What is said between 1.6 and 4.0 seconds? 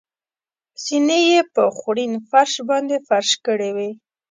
خوړین فرش باندې فرش کړې وې.